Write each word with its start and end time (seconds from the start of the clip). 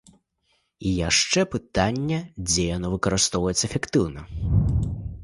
І 0.91 0.93
яшчэ 1.09 1.43
пытанне, 1.55 2.19
дзе 2.47 2.65
яно 2.77 2.87
выкарыстоўваецца 2.95 3.63
эфектыўна. 3.69 4.21